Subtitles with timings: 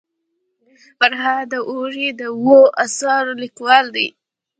[0.99, 4.07] فرهاد داوري د اوو اثارو لیکوال دی.